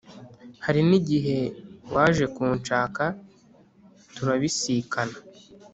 hari 0.65 0.81
n’igihe 0.89 1.37
waje 1.93 2.25
kunshaka 2.35 3.03
turabisikana 4.15 5.17